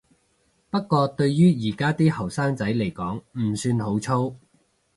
[0.71, 4.35] 不過對於而家啲後生仔來講唔算好粗